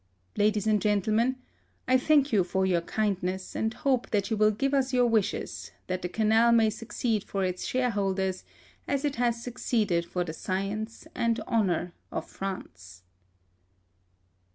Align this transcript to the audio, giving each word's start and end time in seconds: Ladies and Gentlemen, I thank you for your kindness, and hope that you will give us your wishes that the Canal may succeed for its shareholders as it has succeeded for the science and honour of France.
Ladies 0.35 0.65
and 0.65 0.81
Gentlemen, 0.81 1.35
I 1.87 1.95
thank 1.95 2.33
you 2.33 2.43
for 2.43 2.65
your 2.65 2.81
kindness, 2.81 3.55
and 3.55 3.71
hope 3.71 4.09
that 4.09 4.31
you 4.31 4.35
will 4.35 4.49
give 4.49 4.73
us 4.73 4.93
your 4.93 5.05
wishes 5.05 5.69
that 5.85 6.01
the 6.01 6.09
Canal 6.09 6.51
may 6.51 6.71
succeed 6.71 7.23
for 7.23 7.43
its 7.43 7.63
shareholders 7.63 8.43
as 8.87 9.05
it 9.05 9.17
has 9.17 9.43
succeeded 9.43 10.03
for 10.07 10.23
the 10.23 10.33
science 10.33 11.05
and 11.13 11.39
honour 11.41 11.93
of 12.11 12.27
France. 12.27 13.03